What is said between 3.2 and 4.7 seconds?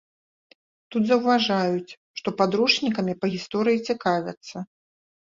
па гісторыі цікавяцца.